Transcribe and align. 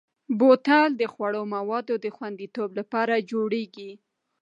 بوتل 0.39 0.89
د 0.97 1.03
خوړلو 1.13 1.41
موادو 1.55 1.95
د 2.03 2.07
خوندیتوب 2.15 2.69
لپاره 2.79 3.13
جوړېږي. 3.31 3.91